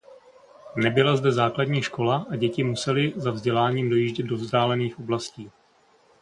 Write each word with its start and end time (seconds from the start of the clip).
Nebyla 0.75 1.15
zde 1.15 1.31
základní 1.31 1.81
škola 1.81 2.25
a 2.29 2.35
děti 2.35 2.63
musely 2.63 3.13
za 3.15 3.31
vzděláním 3.31 3.89
dojíždět 3.89 4.25
do 4.25 4.35
vzdálených 4.35 4.99
oblastí. 4.99 5.51